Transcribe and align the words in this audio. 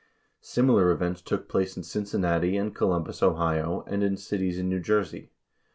Similar 0.41 0.89
events 0.89 1.21
took 1.21 1.47
place 1.47 1.77
in 1.77 1.83
Cincinnati 1.83 2.57
and 2.57 2.73
Columbus, 2.73 3.21
Ohio, 3.21 3.83
and 3.85 4.01
in 4.03 4.17
cities 4.17 4.57
in 4.57 4.67
New 4.67 4.79
Jersey. 4.79 5.29